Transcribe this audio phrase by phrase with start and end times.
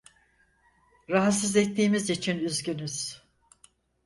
[1.09, 3.21] Rahatsız ettiğimiz için üzgünüz.